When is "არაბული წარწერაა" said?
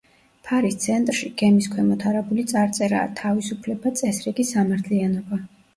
2.13-3.13